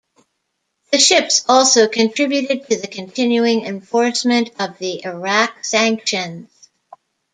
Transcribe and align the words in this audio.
The 0.91 0.97
ships 0.97 1.45
also 1.47 1.87
contributed 1.87 2.67
to 2.67 2.75
the 2.81 2.87
continuing 2.87 3.67
enforcement 3.67 4.49
of 4.59 4.79
the 4.79 5.05
Iraq 5.05 5.63
sanctions. 5.63 6.49